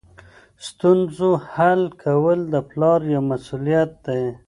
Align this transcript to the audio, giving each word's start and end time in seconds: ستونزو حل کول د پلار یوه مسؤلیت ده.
ستونزو 0.67 1.29
حل 1.53 1.81
کول 2.03 2.39
د 2.53 2.55
پلار 2.69 2.99
یوه 3.13 3.25
مسؤلیت 3.31 3.91
ده. 4.05 4.19